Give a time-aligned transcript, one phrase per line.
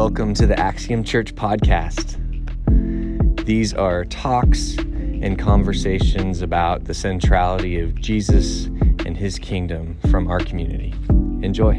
[0.00, 2.16] Welcome to the Axiom Church podcast.
[3.44, 8.64] These are talks and conversations about the centrality of Jesus
[9.04, 10.94] and his kingdom from our community.
[11.42, 11.76] Enjoy.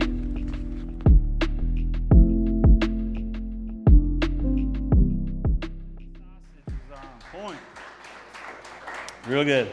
[9.26, 9.72] Real good.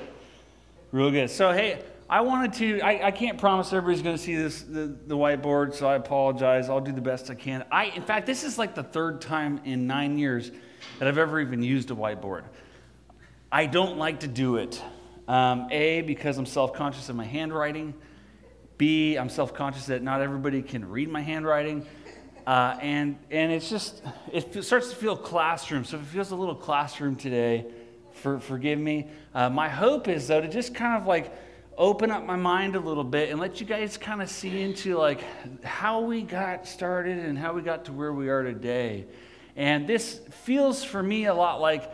[0.90, 1.28] Real good.
[1.28, 4.96] So, hey, I wanted to, I, I can't promise everybody's going to see this, the,
[5.06, 6.70] the whiteboard, so I apologize.
[6.70, 7.66] I'll do the best I can.
[7.70, 10.51] I, in fact, this is like the third time in nine years
[10.98, 12.45] that I've ever even used a whiteboard.
[13.52, 14.82] I don't like to do it.
[15.27, 17.92] Um, a, because I'm self conscious of my handwriting.
[18.79, 21.87] B, I'm self conscious that not everybody can read my handwriting.
[22.46, 25.84] Uh, and, and it's just, it starts to feel classroom.
[25.84, 27.66] So if it feels a little classroom today,
[28.15, 29.09] for, forgive me.
[29.34, 31.30] Uh, my hope is, though, to just kind of like,
[31.78, 34.98] open up my mind a little bit and let you guys kind of see into
[34.98, 35.23] like
[35.64, 39.06] how we got started and how we got to where we are today.
[39.54, 41.88] And this feels for me a lot like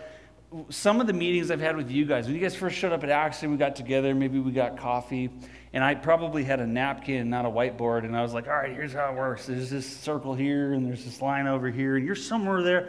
[0.70, 2.24] some of the meetings I've had with you guys.
[2.24, 5.28] When you guys first showed up at Axiom, we got together, maybe we got coffee,
[5.74, 8.72] and I probably had a napkin, not a whiteboard, and I was like, all right,
[8.72, 9.46] here's how it works.
[9.46, 12.88] There's this circle here, and there's this line over here, and you're somewhere there.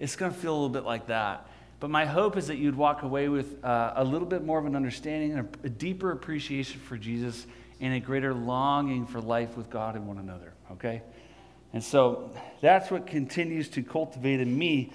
[0.00, 1.46] It's going to feel a little bit like that.
[1.82, 4.66] But my hope is that you'd walk away with uh, a little bit more of
[4.66, 7.44] an understanding and a, a deeper appreciation for Jesus
[7.80, 11.02] and a greater longing for life with God and one another, okay?
[11.72, 14.92] And so that's what continues to cultivate in me,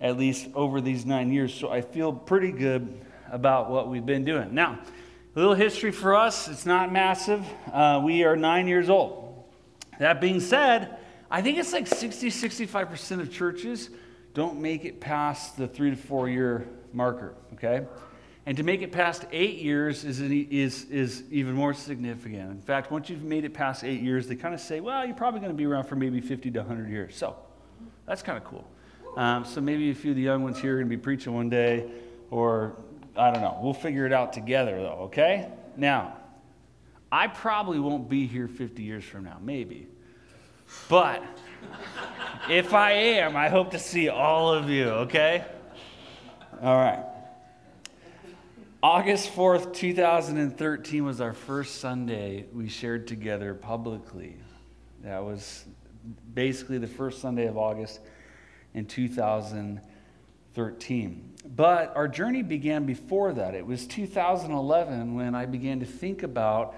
[0.00, 1.52] at least over these nine years.
[1.52, 4.54] So I feel pretty good about what we've been doing.
[4.54, 4.78] Now,
[5.36, 7.44] a little history for us it's not massive.
[7.70, 9.44] Uh, we are nine years old.
[9.98, 10.96] That being said,
[11.30, 13.90] I think it's like 60, 65% of churches
[14.34, 17.86] don't make it past the three to four year marker, okay?
[18.46, 22.50] And to make it past eight years is, is, is even more significant.
[22.50, 25.14] In fact, once you've made it past eight years, they kind of say, well, you're
[25.14, 27.16] probably going to be around for maybe 50 to 100 years.
[27.16, 27.36] So
[28.06, 28.66] that's kind of cool.
[29.16, 31.34] Um, so maybe a few of the young ones here are going to be preaching
[31.34, 31.90] one day,
[32.30, 32.76] or
[33.16, 33.58] I don't know.
[33.62, 35.50] We'll figure it out together, though, okay?
[35.76, 36.16] Now,
[37.12, 39.88] I probably won't be here 50 years from now, maybe.
[40.88, 41.22] But
[42.48, 45.44] if I am, I hope to see all of you, okay?
[46.62, 47.04] All right.
[48.82, 54.36] August 4th, 2013 was our first Sunday we shared together publicly.
[55.02, 55.66] That was
[56.34, 58.00] basically the first Sunday of August
[58.74, 61.34] in 2013.
[61.56, 63.54] But our journey began before that.
[63.54, 66.74] It was 2011 when I began to think about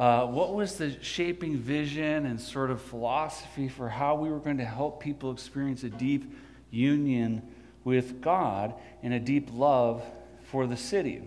[0.00, 4.56] uh, what was the shaping vision and sort of philosophy for how we were going
[4.56, 6.34] to help people experience a deep
[6.70, 7.42] union
[7.84, 8.72] with God
[9.02, 10.02] and a deep love
[10.44, 11.20] for the city?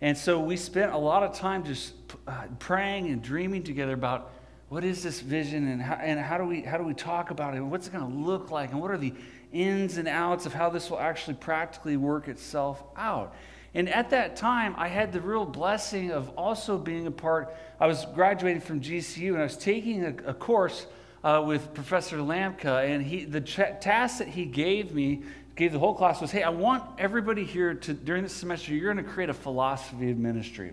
[0.00, 1.92] And so we spent a lot of time just
[2.26, 4.32] uh, praying and dreaming together about
[4.70, 7.52] what is this vision and how, and how do we how do we talk about
[7.52, 7.58] it?
[7.58, 8.70] And what's it going to look like?
[8.70, 9.12] And what are the
[9.52, 13.34] ins and outs of how this will actually practically work itself out
[13.74, 17.54] and at that time, I had the real blessing of also being a part.
[17.80, 20.86] I was graduating from GCU and I was taking a, a course
[21.24, 22.84] uh, with Professor Lamka.
[22.84, 25.22] And he, the ch- task that he gave me,
[25.56, 28.92] gave the whole class, was hey, I want everybody here to, during this semester, you're
[28.92, 30.72] going to create a philosophy of ministry.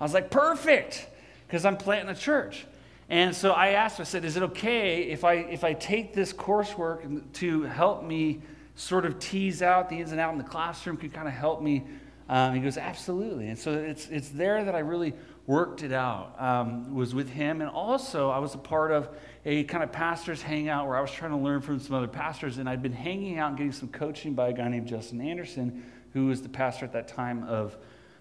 [0.00, 1.08] I was like, perfect,
[1.46, 2.66] because I'm planting a church.
[3.08, 6.32] And so I asked, I said, is it okay if I, if I take this
[6.32, 8.42] coursework to help me
[8.76, 11.62] sort of tease out the ins and outs in the classroom, can kind of help
[11.62, 11.84] me
[12.28, 13.48] um, he goes, absolutely.
[13.48, 15.14] And so it's, it's there that I really
[15.46, 17.62] worked it out, um, was with him.
[17.62, 19.08] And also, I was a part of
[19.46, 22.58] a kind of pastor's hangout where I was trying to learn from some other pastors.
[22.58, 25.84] And I'd been hanging out and getting some coaching by a guy named Justin Anderson,
[26.12, 27.78] who was the pastor at that time of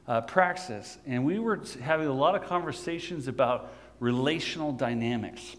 [0.08, 0.98] uh, Praxis.
[1.06, 5.58] And we were having a lot of conversations about relational dynamics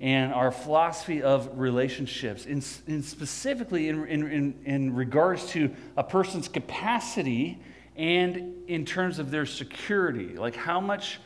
[0.00, 6.48] and our philosophy of relationships, in, in specifically in, in, in, regards to a person's
[6.48, 7.58] capacity
[7.96, 10.36] and in terms of their security.
[10.36, 11.18] Like, how much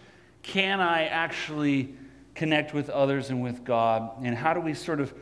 [0.42, 1.94] can I actually
[2.34, 4.12] connect with others and with God?
[4.22, 5.12] And how do we sort of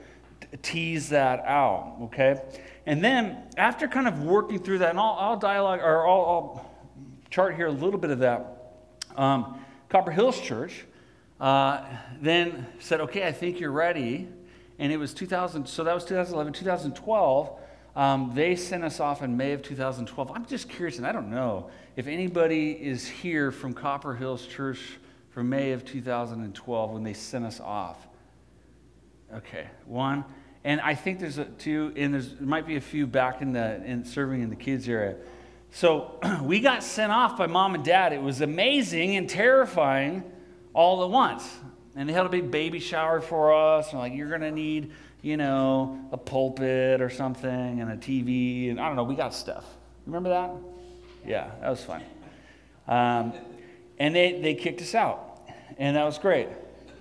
[0.60, 1.96] tease that out?
[2.02, 2.42] Okay?
[2.84, 6.70] And then, after kind of working through that, and I'll, I'll dialogue or I'll, I'll,
[7.30, 8.72] chart here a little bit of that.
[9.16, 9.60] Um,
[9.90, 10.86] Copper Hills Church
[11.40, 11.84] uh,
[12.20, 14.28] then said, okay, I think you're ready.
[14.78, 16.52] And it was 2000, so that was 2011.
[16.52, 17.50] 2012,
[17.96, 20.30] um, they sent us off in May of 2012.
[20.32, 24.98] I'm just curious, and I don't know if anybody is here from Copper Hills Church
[25.30, 28.06] from May of 2012 when they sent us off.
[29.34, 30.24] Okay, one.
[30.64, 33.52] And I think there's a, two, and there's, there might be a few back in
[33.52, 35.16] the in serving in the kids area.
[35.70, 38.12] So we got sent off by mom and dad.
[38.12, 40.24] It was amazing and terrifying
[40.78, 41.58] all at once.
[41.96, 43.90] And they held a big baby shower for us.
[43.90, 44.92] And like, you're going to need,
[45.22, 48.70] you know, a pulpit or something and a TV.
[48.70, 49.64] And I don't know, we got stuff.
[50.06, 50.52] Remember that?
[51.26, 52.02] Yeah, that was fun.
[52.86, 53.32] Um,
[53.98, 55.40] and they, they kicked us out.
[55.78, 56.48] And that was great.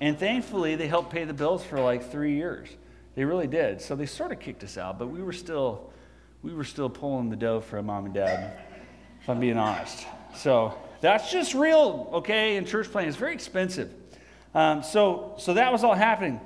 [0.01, 2.69] And thankfully, they helped pay the bills for like three years.
[3.13, 3.79] They really did.
[3.79, 5.91] So they sort of kicked us out, but we were still,
[6.41, 8.57] we were still pulling the dough for mom and dad,
[9.21, 10.07] if I'm being honest.
[10.35, 12.57] So that's just real, okay?
[12.57, 13.94] And church planting is very expensive.
[14.53, 16.39] Um, so, so that was all happening.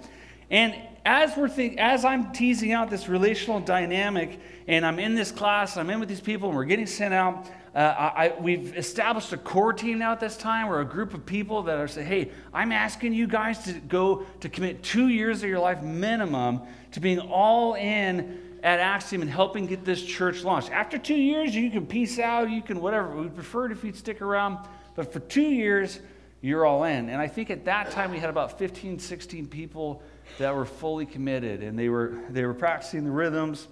[0.50, 0.76] And
[1.06, 5.78] as we're think, as I'm teasing out this relational dynamic, and I'm in this class,
[5.78, 7.50] I'm in with these people, and we're getting sent out.
[7.74, 10.68] Uh, I, we've established a core team now at this time.
[10.68, 14.26] We're a group of people that are saying, "Hey, I'm asking you guys to go
[14.42, 16.62] to commit two years of your life minimum
[16.92, 20.70] to being all in at Axiom and helping get this church launched.
[20.70, 22.50] After two years, you can peace out.
[22.50, 23.16] You can whatever.
[23.16, 24.60] We'd prefer it if you'd stick around,
[24.96, 26.00] but for two years,
[26.42, 27.10] you're all in.
[27.10, 30.02] And I think at that time we had about 15, 16 people
[30.38, 33.68] that were fully committed, and they were they were practicing the rhythms.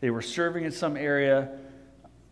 [0.00, 1.50] They were serving in some area.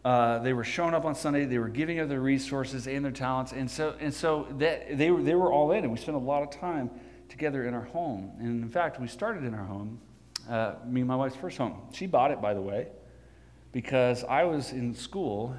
[0.04, 1.44] Uh, they were showing up on Sunday.
[1.44, 5.10] They were giving of their resources and their talents, and so and so that they
[5.10, 6.90] were they were all in, and we spent a lot of time
[7.28, 8.32] together in our home.
[8.38, 10.00] And in fact, we started in our home.
[10.50, 11.80] Uh, me and my wife's first home.
[11.92, 12.88] She bought it, by the way,
[13.70, 15.54] because I was in school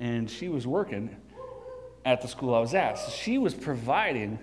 [0.00, 1.14] and she was working
[2.06, 2.98] at the school I was at.
[2.98, 4.38] So she was providing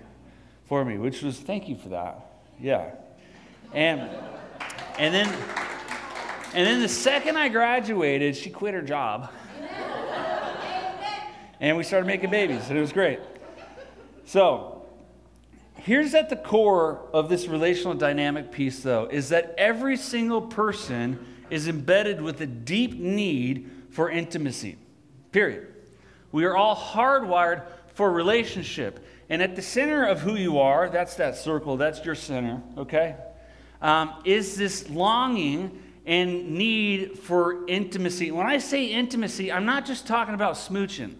[0.66, 2.30] for me, which was thank you for that.
[2.60, 2.92] Yeah.
[3.74, 4.08] And
[4.98, 5.26] and then
[6.54, 9.32] and then the second I graduated, she quit her job.
[11.60, 13.18] and we started making babies, and it was great.
[14.26, 14.77] So,
[15.78, 21.24] here's at the core of this relational dynamic piece, though, is that every single person
[21.50, 24.76] is embedded with a deep need for intimacy.
[25.32, 25.74] Period.
[26.30, 27.62] We are all hardwired
[27.94, 29.04] for relationship.
[29.30, 33.16] And at the center of who you are, that's that circle, that's your center, okay?
[33.80, 38.30] Um, is this longing and need for intimacy.
[38.30, 41.14] When I say intimacy, I'm not just talking about smooching,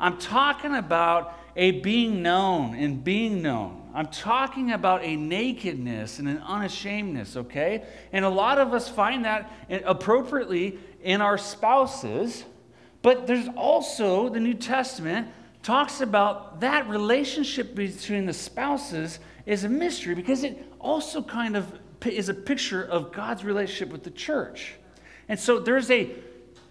[0.00, 3.81] I'm talking about a being known and being known.
[3.94, 7.84] I'm talking about a nakedness and an unashamedness, okay?
[8.12, 9.52] And a lot of us find that
[9.84, 12.44] appropriately in our spouses,
[13.02, 15.28] but there's also the New Testament
[15.62, 21.78] talks about that relationship between the spouses is a mystery because it also kind of
[22.04, 24.74] is a picture of God's relationship with the church.
[25.28, 26.10] And so there's a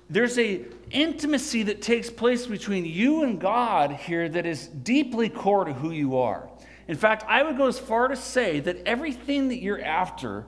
[0.10, 5.64] there's a intimacy that takes place between you and God here that is deeply core
[5.64, 6.51] to who you are.
[6.92, 10.44] In fact, I would go as far to say that everything that you're after,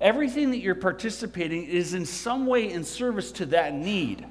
[0.00, 4.24] everything that you're participating is in some way in service to that need.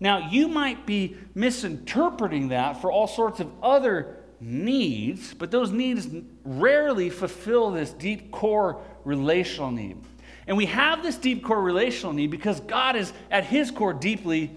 [0.00, 6.08] Now, you might be misinterpreting that for all sorts of other needs, but those needs
[6.42, 9.98] rarely fulfill this deep core relational need.
[10.46, 14.56] And we have this deep core relational need because God is at his core deeply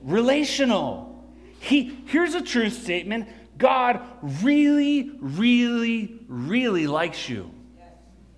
[0.00, 1.22] relational.
[1.60, 3.28] He, here's a truth statement
[3.58, 7.50] God really, really, really likes you.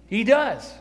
[0.07, 0.73] He does.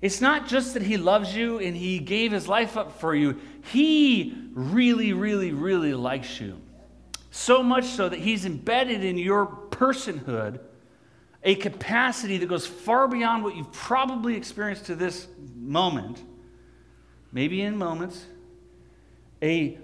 [0.00, 3.40] It's not just that he loves you and he gave his life up for you,
[3.72, 6.60] he really, really, really likes you.
[7.30, 10.60] So much so that he's embedded in your personhood
[11.44, 16.22] a capacity that goes far beyond what you've probably experienced to this moment,
[17.32, 18.24] maybe in moments,
[19.42, 19.78] a,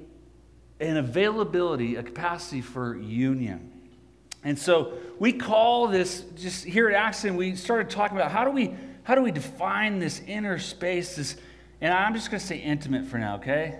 [0.81, 3.71] an availability, a capacity for union.
[4.43, 8.51] And so we call this, just here at Axiom, we started talking about how do
[8.51, 11.37] we, how do we define this inner space, this,
[11.81, 13.79] and I'm just going to say intimate for now, okay?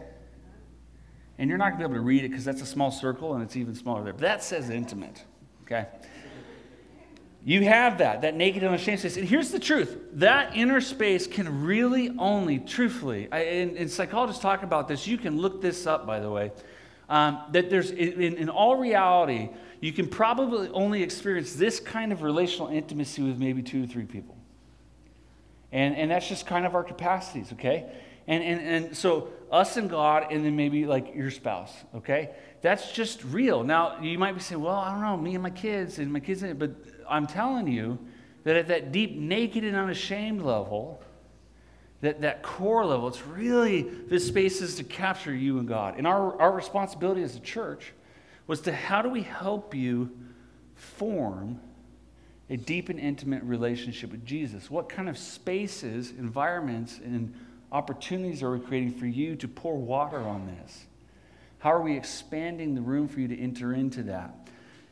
[1.39, 3.35] And you're not going to be able to read it because that's a small circle
[3.35, 4.13] and it's even smaller there.
[4.13, 5.25] But that says intimate,
[5.63, 5.87] okay?
[7.43, 9.17] You have that, that naked and unashamed space.
[9.17, 14.43] And here's the truth that inner space can really only, truthfully, I, and, and, psychologists
[14.43, 15.07] talk about this.
[15.07, 16.53] You can look this up, by the way.
[17.11, 19.51] Um, that there's, in, in all reality,
[19.81, 24.05] you can probably only experience this kind of relational intimacy with maybe two or three
[24.05, 24.37] people.
[25.73, 27.91] And, and that's just kind of our capacities, okay?
[28.29, 32.31] And, and, and so, us and God, and then maybe like your spouse, okay?
[32.63, 33.65] That's just real.
[33.65, 36.21] Now, you might be saying, well, I don't know, me and my kids, and my
[36.21, 36.71] kids, but
[37.09, 37.99] I'm telling you
[38.45, 41.03] that at that deep, naked, and unashamed level,
[42.01, 45.97] that, that core level, it's really this space is to capture you and God.
[45.99, 47.93] And our, our responsibility as a church
[48.47, 50.11] was to how do we help you
[50.75, 51.61] form
[52.49, 54.71] a deep and intimate relationship with Jesus?
[54.71, 57.35] What kind of spaces, environments, and
[57.71, 60.87] opportunities are we creating for you to pour water on this?
[61.59, 64.40] How are we expanding the room for you to enter into that?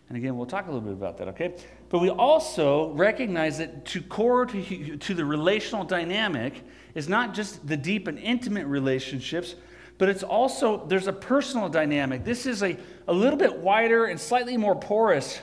[0.09, 1.55] And again, we'll talk a little bit about that, okay?
[1.91, 6.63] But we also recognize that to core to, to the relational dynamic
[6.95, 9.55] is not just the deep and intimate relationships,
[9.99, 12.25] but it's also, there's a personal dynamic.
[12.25, 15.41] This is a, a little bit wider and slightly more porous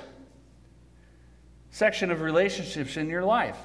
[1.69, 3.57] section of relationships in your life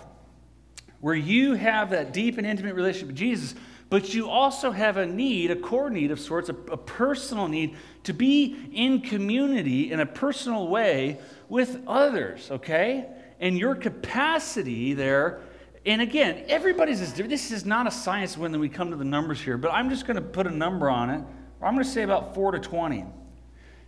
[1.00, 3.54] where you have that deep and intimate relationship with Jesus,
[3.90, 7.76] but you also have a need, a core need of sorts, a, a, personal need
[8.04, 11.18] to be in community in a personal way
[11.48, 13.06] with others, okay?
[13.40, 15.40] And your capacity there,
[15.84, 17.30] and again, everybody's is different.
[17.30, 20.06] This is not a science when we come to the numbers here, but I'm just
[20.06, 21.24] going to put a number on it.
[21.60, 23.04] I'm going to say about 4 to 20.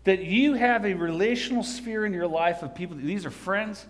[0.04, 3.86] That you have a relational sphere in your life of people, these are friends,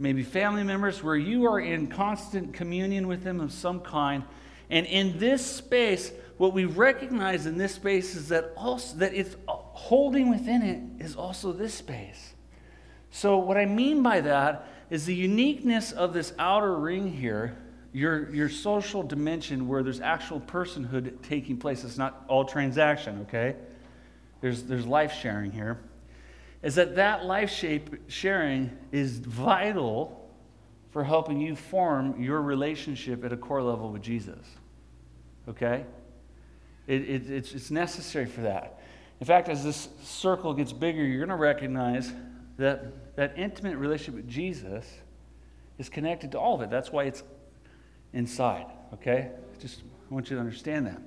[0.00, 4.24] maybe family members, where you are in constant communion with them of some kind
[4.72, 9.36] and in this space, what we recognize in this space is that also that it's
[9.46, 12.32] uh, holding within it is also this space.
[13.10, 17.58] So what I mean by that is the uniqueness of this outer ring here,
[17.92, 21.84] your, your social dimension where there's actual personhood taking place.
[21.84, 23.56] It's not all transaction, okay?
[24.40, 25.80] There's, there's life sharing here.
[26.62, 30.30] Is that that life shape sharing is vital
[30.92, 34.46] for helping you form your relationship at a core level with Jesus
[35.48, 35.84] okay?
[36.86, 38.80] It, it, it's, it's necessary for that.
[39.20, 42.12] In fact, as this circle gets bigger, you're going to recognize
[42.58, 44.86] that that intimate relationship with Jesus
[45.78, 46.70] is connected to all of it.
[46.70, 47.22] That's why it's
[48.12, 49.30] inside, okay?
[49.60, 49.80] Just
[50.10, 51.00] I want you to understand that.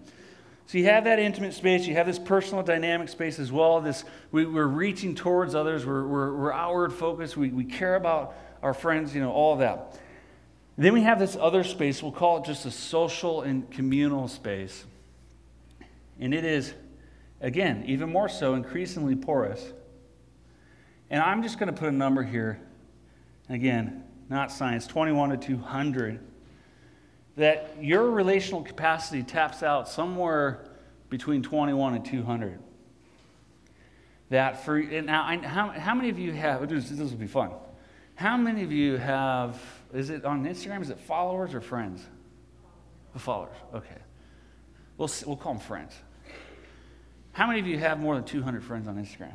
[0.67, 3.81] So you have that intimate space, you have this personal dynamic space as well.
[3.81, 8.35] This we, are reaching towards others, we're, we're, we're outward focused, we, we care about
[8.63, 9.99] our friends, you know, all that.
[10.77, 14.83] Then we have this other space, we'll call it just a social and communal space.
[16.19, 16.73] And it is,
[17.39, 19.63] again, even more so, increasingly porous.
[21.09, 22.59] And I'm just going to put a number here.
[23.47, 26.19] Again, not science, 21 to 200.
[27.37, 30.65] That your relational capacity taps out somewhere
[31.09, 32.59] between 21 and 200.
[34.29, 37.51] That for, now, I, how, how many of you have, this, this will be fun.
[38.15, 39.61] How many of you have
[39.95, 40.81] is it on Instagram?
[40.81, 42.05] Is it followers or friends?
[43.15, 43.55] Followers.
[43.73, 43.95] Okay.
[44.97, 45.93] We'll, we'll call them friends.
[47.31, 49.33] How many of you have more than 200 friends on Instagram?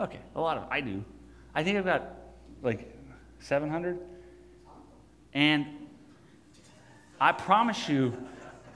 [0.00, 1.04] Okay, a lot of I do.
[1.54, 2.16] I think I've got
[2.62, 2.94] like
[3.40, 3.98] 700.
[5.34, 5.66] And
[7.20, 8.16] I promise you,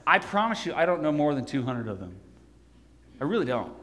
[0.05, 2.15] I promise you, I don't know more than 200 of them.
[3.21, 3.73] I really don't.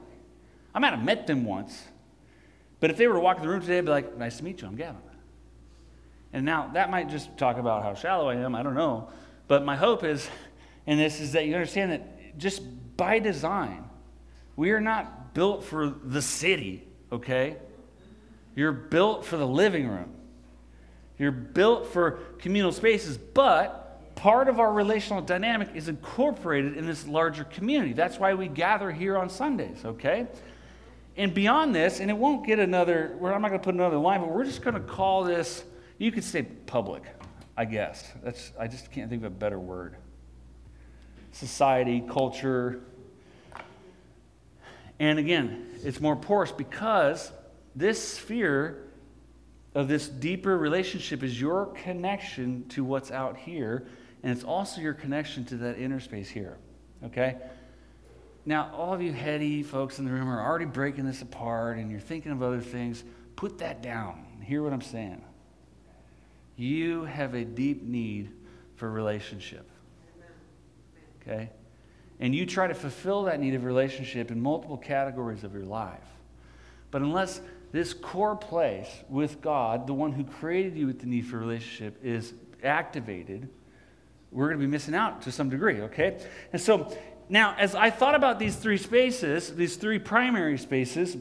[0.74, 1.88] I might have met them once,
[2.78, 4.44] but if they were to walk in the room today, I'd be like, nice to
[4.44, 5.00] meet you, I'm Gavin.
[6.32, 9.10] And now that might just talk about how shallow I am, I don't know.
[9.48, 10.28] But my hope is
[10.86, 12.62] in this is that you understand that just
[12.96, 13.84] by design,
[14.56, 17.56] we are not built for the city, okay?
[18.54, 20.12] You're built for the living room.
[21.18, 27.06] You're built for communal spaces, but part of our relational dynamic is incorporated in this
[27.06, 27.92] larger community.
[27.92, 30.26] That's why we gather here on Sundays, okay?
[31.16, 34.20] And beyond this, and it won't get another, I'm not going to put another line,
[34.20, 35.64] but we're just going to call this
[36.00, 37.02] you could say public,
[37.58, 38.10] I guess.
[38.24, 39.96] That's, I just can't think of a better word.
[41.32, 42.80] Society, culture.
[44.98, 47.30] And again, it's more porous because
[47.76, 48.88] this sphere
[49.74, 53.86] of this deeper relationship is your connection to what's out here,
[54.22, 56.56] and it's also your connection to that inner space here.
[57.04, 57.36] Okay?
[58.46, 61.90] Now, all of you heady folks in the room are already breaking this apart and
[61.90, 63.04] you're thinking of other things.
[63.36, 64.24] Put that down.
[64.42, 65.22] Hear what I'm saying.
[66.60, 68.30] You have a deep need
[68.76, 69.66] for relationship.
[71.22, 71.48] Okay?
[72.18, 76.04] And you try to fulfill that need of relationship in multiple categories of your life.
[76.90, 77.40] But unless
[77.72, 81.98] this core place with God, the one who created you with the need for relationship,
[82.02, 83.48] is activated,
[84.30, 86.22] we're going to be missing out to some degree, okay?
[86.52, 86.94] And so
[87.30, 91.16] now, as I thought about these three spaces, these three primary spaces,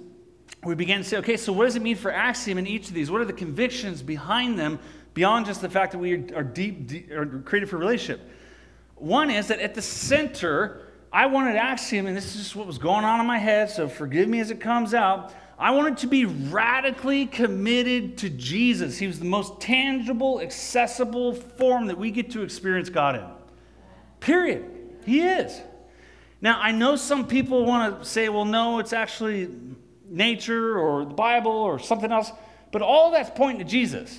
[0.65, 2.93] we began to say, okay, so what does it mean for Axiom in each of
[2.93, 3.09] these?
[3.09, 4.79] What are the convictions behind them
[5.19, 8.21] beyond just the fact that we are deep, deep are created for relationship.
[8.95, 12.77] One is that at the center, I wanted Axiom, and this is just what was
[12.77, 15.33] going on in my head, so forgive me as it comes out.
[15.57, 18.97] I wanted to be radically committed to Jesus.
[18.97, 23.25] He was the most tangible, accessible form that we get to experience God in.
[24.21, 24.71] Period.
[25.05, 25.59] He is.
[26.39, 29.49] Now, I know some people want to say, well, no, it's actually
[30.07, 32.31] nature or the Bible or something else,
[32.71, 34.17] but all that's pointing to Jesus.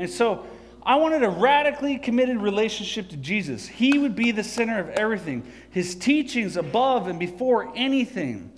[0.00, 0.46] And so
[0.82, 3.66] I wanted a radically committed relationship to Jesus.
[3.68, 8.50] He would be the center of everything, his teachings above and before anything.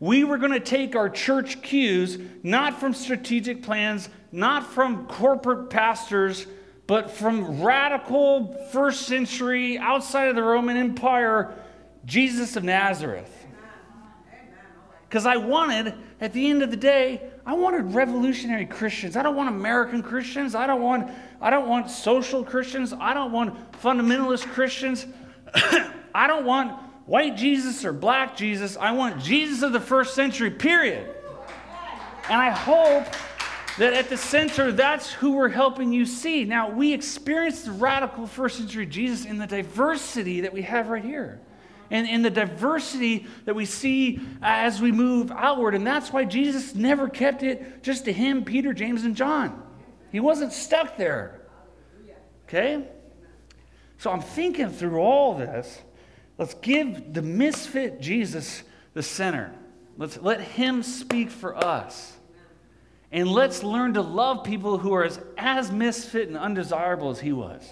[0.00, 5.68] we were going to take our church cues not from strategic plans, not from corporate
[5.70, 6.46] pastors,
[6.86, 11.54] but from radical first century, outside of the Roman Empire,
[12.06, 13.30] Jesus of Nazareth.
[15.08, 19.16] Because I wanted, at the end of the day, I wanted revolutionary Christians.
[19.16, 20.54] I don't want American Christians.
[20.54, 21.10] I don't want,
[21.40, 22.92] I don't want social Christians.
[22.92, 25.04] I don't want fundamentalist Christians.
[26.14, 28.76] I don't want white Jesus or black Jesus.
[28.76, 31.12] I want Jesus of the first century, period.
[32.30, 33.04] And I hope
[33.78, 36.44] that at the center, that's who we're helping you see.
[36.44, 41.04] Now, we experience the radical first century Jesus in the diversity that we have right
[41.04, 41.40] here.
[41.92, 45.74] And in the diversity that we see as we move outward.
[45.74, 49.62] And that's why Jesus never kept it just to him, Peter, James, and John.
[50.10, 51.42] He wasn't stuck there.
[52.48, 52.88] Okay?
[53.98, 55.82] So I'm thinking through all this.
[56.38, 58.62] Let's give the misfit Jesus
[58.94, 59.52] the center.
[59.98, 62.16] Let's let him speak for us.
[63.10, 67.32] And let's learn to love people who are as, as misfit and undesirable as he
[67.32, 67.70] was.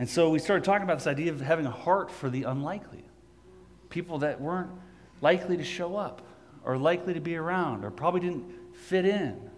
[0.00, 3.04] And so we started talking about this idea of having a heart for the unlikely
[3.90, 4.70] people that weren't
[5.20, 6.22] likely to show up
[6.64, 9.50] or likely to be around or probably didn't fit in.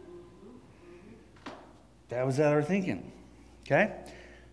[2.09, 3.13] That was our thinking.
[3.65, 3.93] Okay?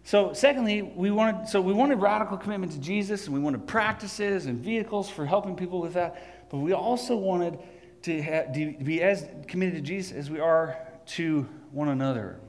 [0.04, 4.46] So, secondly, we wanted so we wanted radical commitment to Jesus, and we wanted practices
[4.46, 6.50] and vehicles for helping people with that.
[6.52, 7.58] But we also wanted
[8.04, 10.78] to, have, to be as committed to Jesus as we are
[11.08, 12.40] to one another.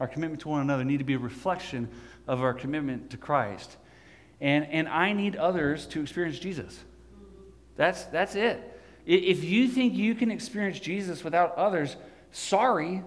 [0.00, 1.88] Our commitment to one another need to be a reflection
[2.26, 3.76] of our commitment to Christ.
[4.40, 6.78] And, and I need others to experience Jesus.
[7.76, 8.72] That's, that's it.
[9.06, 11.96] If you think you can experience Jesus without others,
[12.32, 13.02] sorry,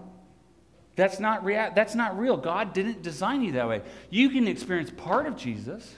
[0.95, 2.38] that's not, rea- that's not real.
[2.38, 3.81] God didn't design you that way.
[4.09, 5.95] You can experience part of Jesus.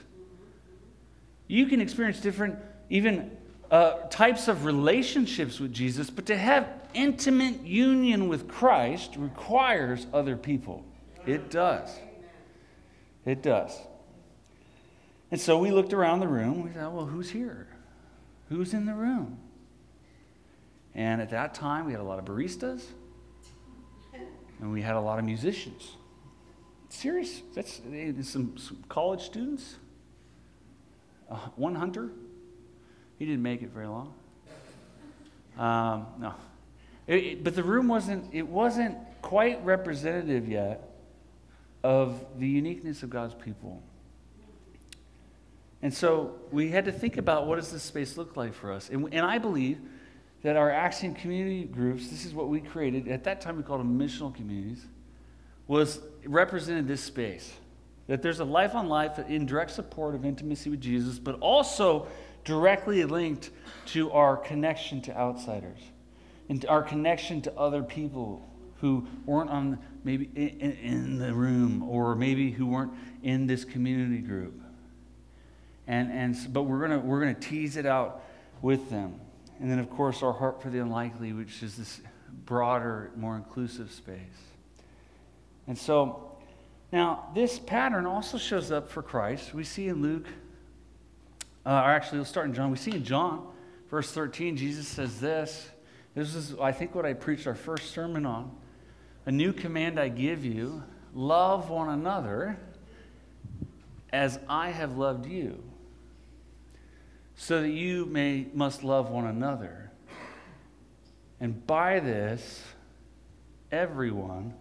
[1.46, 2.58] You can experience different,
[2.90, 3.36] even
[3.70, 10.36] uh, types of relationships with Jesus, but to have intimate union with Christ requires other
[10.36, 10.84] people.
[11.26, 11.88] It does.
[13.24, 13.78] It does.
[15.30, 16.62] And so we looked around the room.
[16.62, 17.68] We thought, well, who's here?
[18.48, 19.38] Who's in the room?
[20.94, 22.82] And at that time, we had a lot of baristas
[24.60, 25.96] and we had a lot of musicians.
[26.88, 27.42] Serious?
[27.54, 27.80] That's
[28.22, 29.76] some, some college students.
[31.30, 32.10] Uh, one hunter
[33.18, 34.12] he didn't make it very long.
[35.58, 36.34] Um, no.
[37.06, 40.91] It, it, but the room wasn't, it wasn't quite representative yet
[41.82, 43.82] of the uniqueness of God's people.
[45.82, 48.88] And so we had to think about what does this space look like for us.
[48.88, 49.78] And, and I believe
[50.42, 53.80] that our Axiom community groups, this is what we created, at that time we called
[53.80, 54.86] them missional communities,
[55.66, 57.52] was represented this space.
[58.06, 61.38] That there's a life on life uh, in direct support of intimacy with Jesus, but
[61.40, 62.08] also
[62.44, 63.50] directly linked
[63.86, 65.78] to our connection to outsiders
[66.48, 68.48] and our connection to other people
[68.82, 72.92] who weren't on maybe in, the room or maybe who weren't
[73.22, 74.60] in this community group.
[75.86, 78.22] And, and but we're gonna we're gonna tease it out
[78.60, 79.18] with them.
[79.58, 82.02] And then of course our heart for the unlikely, which is this
[82.44, 84.18] broader, more inclusive space.
[85.66, 86.36] And so
[86.92, 89.54] now this pattern also shows up for Christ.
[89.54, 90.26] We see in Luke
[91.64, 92.70] uh, or actually, we'll start in John.
[92.70, 93.46] We see in John,
[93.88, 95.68] verse 13, Jesus says this.
[96.14, 98.50] This is, I think, what I preached our first sermon on.
[99.24, 100.82] A new command I give you
[101.14, 102.58] love one another
[104.12, 105.62] as I have loved you,
[107.34, 109.90] so that you may, must love one another.
[111.40, 112.62] And by this,
[113.70, 114.54] everyone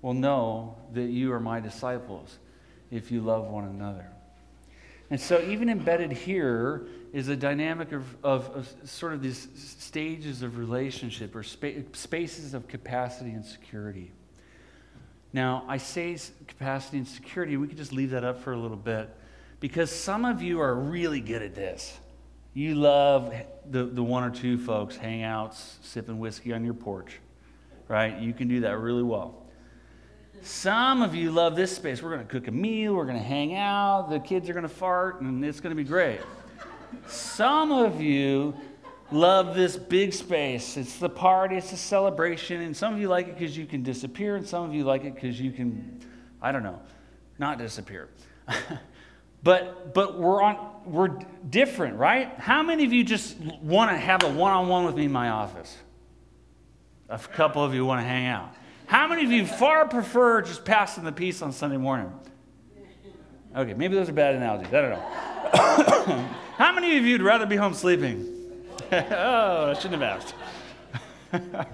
[0.00, 2.38] will know that you are my disciples
[2.90, 4.06] if you love one another.
[5.10, 10.42] And so, even embedded here is a dynamic of, of, of sort of these stages
[10.42, 14.10] of relationship or spa- spaces of capacity and security.
[15.32, 18.76] Now, I say capacity and security, we could just leave that up for a little
[18.76, 19.08] bit
[19.60, 21.96] because some of you are really good at this.
[22.52, 23.32] You love
[23.70, 27.20] the, the one or two folks, hangouts, sipping whiskey on your porch,
[27.86, 28.18] right?
[28.18, 29.40] You can do that really well.
[30.42, 32.02] Some of you love this space.
[32.02, 34.64] We're going to cook a meal, we're going to hang out, the kids are going
[34.64, 36.18] to fart, and it's going to be great.
[37.06, 38.54] Some of you
[39.10, 40.76] love this big space.
[40.76, 43.82] It's the party, it's a celebration, and some of you like it because you can
[43.82, 46.00] disappear, and some of you like it because you can,
[46.42, 46.80] I don't know,
[47.38, 48.08] not disappear.
[49.42, 52.28] but but we're on we're different, right?
[52.38, 55.76] How many of you just want to have a one-on-one with me in my office?
[57.08, 58.54] A couple of you want to hang out.
[58.86, 62.12] How many of you far prefer just passing the peace on Sunday morning?
[63.56, 64.72] Okay, maybe those are bad analogies.
[64.72, 66.30] I don't know.
[66.56, 68.32] How many of you would rather be home sleeping?
[68.92, 70.34] oh, I shouldn't have asked.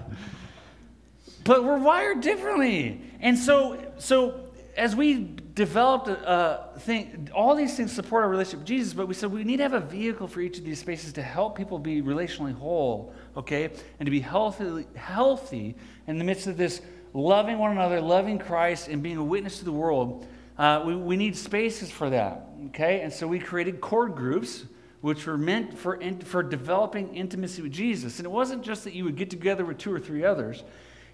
[1.43, 2.99] but we're wired differently.
[3.19, 8.61] And so, so as we developed a, a thing, all these things support our relationship
[8.61, 10.79] with Jesus, but we said we need to have a vehicle for each of these
[10.79, 13.69] spaces to help people be relationally whole, okay?
[13.99, 15.75] And to be healthy, healthy
[16.07, 16.81] in the midst of this
[17.13, 20.25] loving one another, loving Christ, and being a witness to the world.
[20.61, 23.01] Uh, we, we need spaces for that, okay?
[23.01, 24.65] And so we created core groups,
[25.01, 28.19] which were meant for, for developing intimacy with Jesus.
[28.19, 30.63] And it wasn't just that you would get together with two or three others,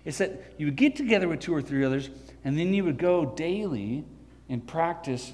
[0.04, 2.10] it's that you would get together with two or three others,
[2.44, 4.04] and then you would go daily
[4.50, 5.32] and practice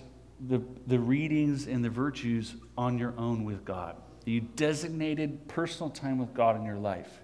[0.48, 3.96] the, the readings and the virtues on your own with God.
[4.26, 7.20] You designated personal time with God in your life.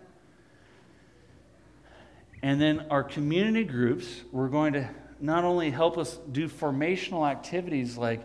[2.41, 4.89] And then our community groups were going to
[5.21, 8.21] not only help us do formational activities like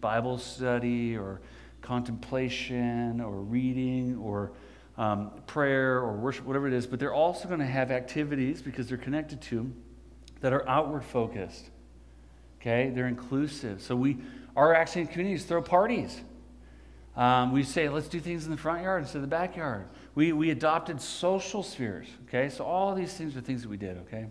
[0.00, 1.40] Bible study or
[1.82, 4.52] contemplation or reading or
[4.98, 8.88] um, prayer or worship, whatever it is, but they're also going to have activities because
[8.88, 9.72] they're connected to
[10.40, 11.70] that are outward focused.
[12.60, 13.80] Okay, they're inclusive.
[13.80, 14.18] So we,
[14.54, 16.20] our Axiom communities throw parties.
[17.16, 19.88] Um, we say, let's do things in the front yard instead of the backyard.
[20.14, 22.06] We, we adopted social spheres.
[22.28, 23.96] Okay, so all these things are things that we did.
[23.98, 24.26] Okay,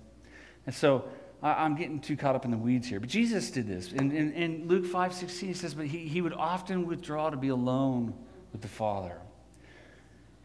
[0.66, 1.06] and so
[1.42, 3.92] I, am getting too caught up in the weeds here, but Jesus did this.
[3.92, 7.38] In, in, in Luke 5 16, he says, but he, he would often withdraw to
[7.38, 8.14] be alone
[8.52, 9.18] with the Father.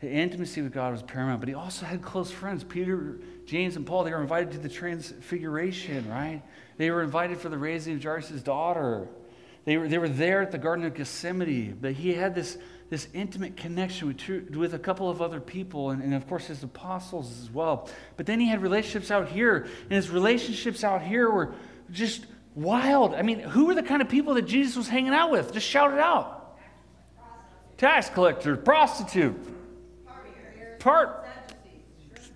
[0.01, 2.63] The intimacy with God was paramount, but he also had close friends.
[2.63, 6.43] Peter, James, and Paul, they were invited to the transfiguration, right?
[6.77, 9.09] They were invited for the raising of Jairus' daughter.
[9.65, 12.59] They were, they were there at the Garden of Gethsemane, but he had this,
[12.90, 16.62] this intimate connection with, with a couple of other people, and, and of course his
[16.62, 17.88] apostles as well.
[18.16, 21.55] But then he had relationships out here, and his relationships out here were
[21.90, 23.14] just wild.
[23.14, 25.53] I mean, who were the kind of people that Jesus was hanging out with?
[25.53, 26.57] Just shout it out.
[27.77, 29.37] Tax collector, prostitute,
[30.79, 31.24] part.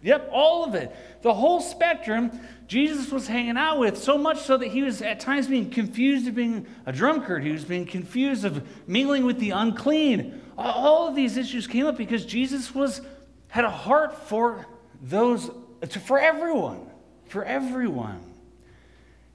[0.02, 0.94] Yep, all of it.
[1.22, 2.30] The whole spectrum
[2.68, 6.28] Jesus was hanging out with, so much so that he was at times being confused
[6.28, 7.42] of being a drunkard.
[7.42, 10.40] He was being confused of mingling with the unclean.
[10.56, 13.00] All of these issues came up because Jesus was
[13.48, 14.66] had a heart for
[15.00, 15.50] those
[16.04, 16.86] for everyone,
[17.26, 18.20] for everyone.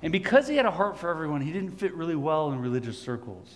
[0.03, 3.01] And because he had a heart for everyone, he didn't fit really well in religious
[3.01, 3.55] circles.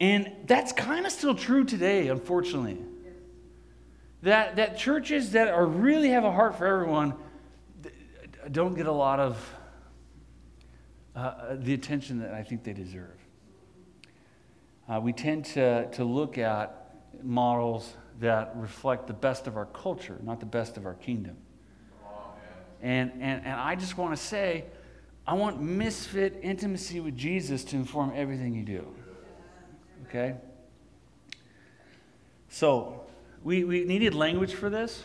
[0.00, 2.78] And that's kind of still true today, unfortunately.
[4.22, 7.14] That, that churches that are really have a heart for everyone
[8.50, 9.54] don't get a lot of
[11.14, 13.18] uh, uh, the attention that I think they deserve.
[14.88, 20.18] Uh, we tend to, to look at models that reflect the best of our culture,
[20.22, 21.36] not the best of our kingdom.
[22.80, 24.64] And, and, and I just want to say,
[25.26, 28.94] I want misfit intimacy with Jesus to inform everything you do.
[30.06, 30.36] Okay?
[32.48, 33.07] So,
[33.48, 35.04] we, we needed language for this.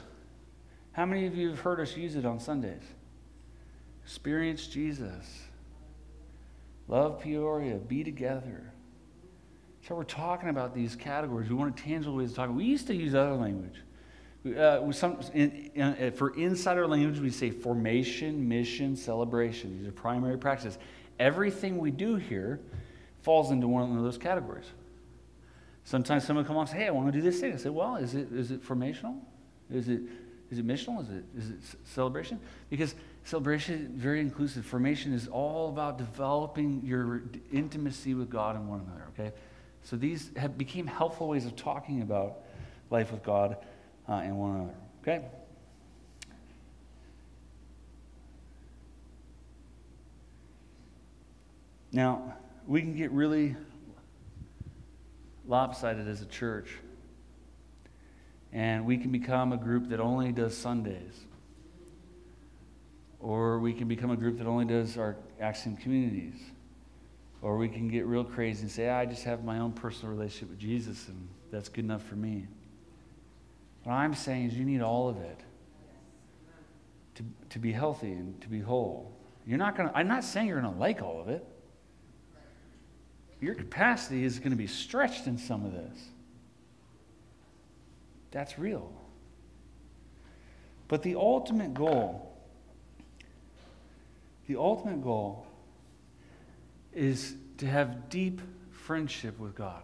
[0.91, 2.81] How many of you have heard us use it on Sundays?
[4.03, 5.43] Experience Jesus.
[6.89, 7.75] Love Peoria.
[7.75, 8.73] Be together.
[9.87, 11.47] So we're talking about these categories.
[11.47, 12.53] We want a tangible ways to talk.
[12.53, 13.81] We used to use other language.
[14.45, 19.77] Uh, some, in, in, uh, for insider language, we say formation, mission, celebration.
[19.77, 20.77] These are primary practices.
[21.17, 22.59] Everything we do here
[23.21, 24.65] falls into one of those categories.
[25.85, 27.53] Sometimes someone comes and says, Hey, I want to do this thing.
[27.53, 29.19] I say, Well, is it, is it formational?
[29.69, 30.01] Is it,
[30.53, 31.01] is it missional?
[31.01, 32.39] Is it, is it celebration?
[32.69, 32.93] Because
[33.23, 34.65] celebration is very inclusive.
[34.65, 39.35] Formation is all about developing your intimacy with God and one another, okay?
[39.83, 42.39] So these have became helpful ways of talking about
[42.91, 43.57] life with God
[44.07, 45.25] uh, and one another, okay?
[51.91, 52.35] Now,
[52.67, 53.55] we can get really
[55.47, 56.69] lopsided as a church.
[58.51, 61.25] And we can become a group that only does Sundays.
[63.19, 66.35] Or we can become a group that only does our Axiom communities.
[67.41, 70.13] Or we can get real crazy and say, ah, I just have my own personal
[70.13, 72.47] relationship with Jesus and that's good enough for me.
[73.83, 75.39] What I'm saying is you need all of it
[77.15, 79.11] to, to be healthy and to be whole.
[79.45, 81.45] You're not gonna, I'm not saying you're going to like all of it
[83.43, 85.99] your capacity is going to be stretched in some of this.
[88.31, 88.91] That's real.
[90.87, 92.35] But the ultimate goal,
[94.47, 95.45] the ultimate goal
[96.93, 99.83] is to have deep friendship with God.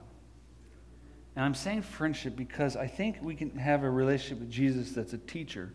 [1.35, 5.13] And I'm saying friendship because I think we can have a relationship with Jesus that's
[5.13, 5.73] a teacher.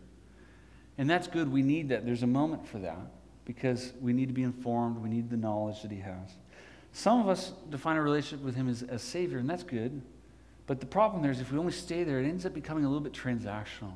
[0.97, 1.51] And that's good.
[1.51, 2.05] We need that.
[2.05, 3.11] There's a moment for that
[3.45, 4.97] because we need to be informed.
[4.97, 6.31] We need the knowledge that he has.
[6.95, 10.01] Some of us define a relationship with Him as a Savior, and that's good.
[10.65, 12.87] But the problem there is if we only stay there, it ends up becoming a
[12.87, 13.91] little bit transactional.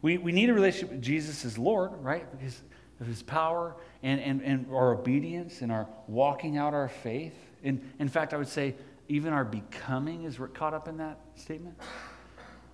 [0.00, 2.24] We, we need a relationship with Jesus as Lord, right?
[2.38, 2.62] Because
[3.00, 7.34] of his power and, and, and our obedience and our walking out our faith.
[7.62, 8.74] And in fact, I would say
[9.08, 11.76] even our becoming is caught up in that statement.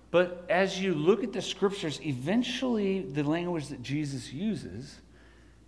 [0.09, 5.01] But as you look at the scriptures, eventually the language that Jesus uses,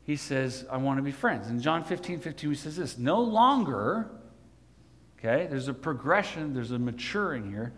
[0.09, 1.49] he says, I want to be friends.
[1.49, 4.09] In John 15, 15, he says this No longer,
[5.19, 7.73] okay, there's a progression, there's a maturing here.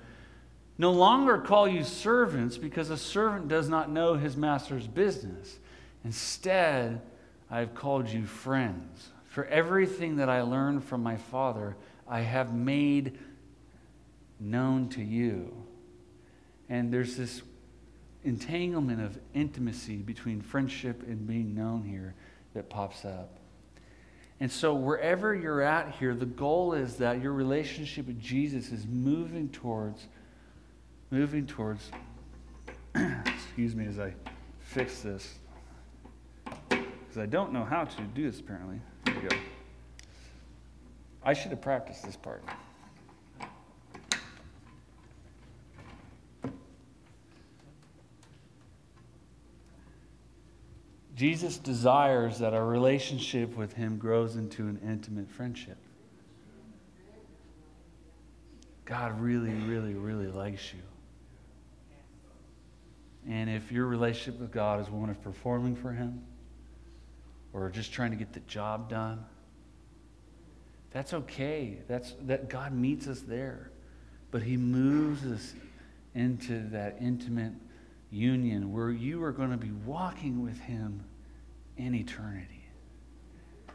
[0.78, 5.60] No longer call you servants because a servant does not know his master's business.
[6.06, 7.02] Instead,
[7.50, 9.10] I have called you friends.
[9.26, 11.76] For everything that I learned from my Father,
[12.08, 13.20] I have made
[14.40, 15.52] known to you.
[16.70, 17.42] And there's this
[18.24, 22.14] entanglement of intimacy between friendship and being known here
[22.54, 23.38] that pops up.
[24.40, 28.88] And so, wherever you're at here, the goal is that your relationship with Jesus is
[28.88, 30.08] moving towards,
[31.12, 31.92] moving towards,
[32.96, 34.14] excuse me as I
[34.60, 35.36] fix this
[37.12, 38.80] because I don't know how to do this apparently.
[39.06, 39.36] Here we go.
[41.24, 42.42] I should have practiced this part.
[51.22, 55.78] Jesus desires that our relationship with Him grows into an intimate friendship.
[58.86, 60.80] God really, really, really likes you.
[63.30, 66.24] And if your relationship with God is one of performing for Him,
[67.54, 69.24] or just trying to get the job done.
[70.90, 71.78] That's okay.
[71.88, 73.70] That's that God meets us there.
[74.32, 75.54] But he moves us
[76.16, 77.54] into that intimate
[78.10, 81.04] union where you are going to be walking with him
[81.78, 82.66] in eternity.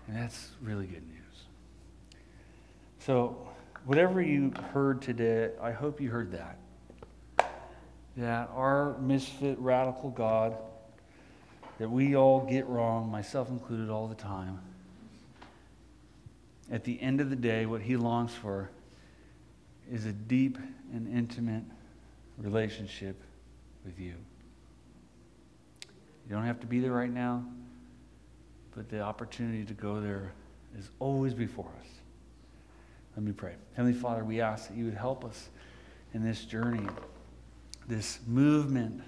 [0.07, 1.17] And that's really good news.
[3.01, 3.49] So,
[3.85, 6.59] whatever you heard today, I hope you heard that.
[8.17, 10.57] That our misfit radical God
[11.79, 14.61] that we all get wrong, myself included, all the time.
[16.71, 18.71] At the end of the day, what he longs for
[19.91, 20.59] is a deep
[20.93, 21.65] and intimate
[22.39, 23.21] relationship
[23.85, 24.15] with you.
[26.29, 27.45] You don't have to be there right now,
[28.77, 30.33] but the opportunity to go there
[30.79, 31.89] is always before us.
[33.17, 33.55] Let me pray.
[33.73, 35.49] Heavenly Father, we ask that you would help us
[36.13, 36.87] in this journey,
[37.89, 39.03] this movement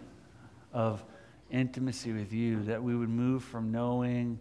[0.73, 1.05] of
[1.51, 4.39] intimacy with you, that we would move from knowing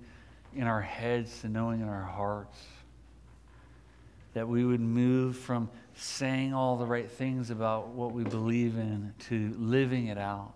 [0.55, 2.57] in our heads to knowing in our hearts.
[4.33, 9.13] That we would move from saying all the right things about what we believe in
[9.27, 10.53] to living it out.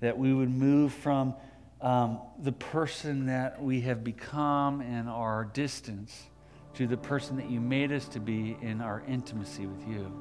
[0.00, 1.34] That we would move from
[1.82, 6.24] um, the person that we have become and our distance
[6.74, 10.12] to the person that you made us to be in our intimacy with you.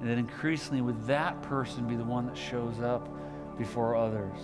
[0.00, 3.08] And that increasingly, would that person, be the one that shows up
[3.58, 4.38] before others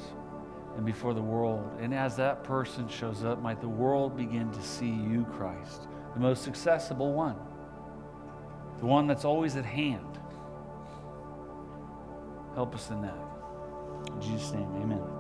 [0.77, 1.79] and before the world.
[1.81, 6.21] And as that person shows up, might the world begin to see you, Christ, the
[6.21, 7.37] most accessible one,
[8.79, 10.19] the one that's always at hand.
[12.55, 13.19] Help us in that.
[14.13, 15.18] In Jesus' name, amen.